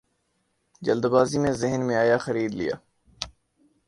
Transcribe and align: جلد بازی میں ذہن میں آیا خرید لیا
جلد 0.81 1.05
بازی 1.13 1.37
میں 1.43 1.53
ذہن 1.61 1.81
میں 1.87 1.97
آیا 2.03 2.17
خرید 2.25 2.51
لیا 2.59 2.75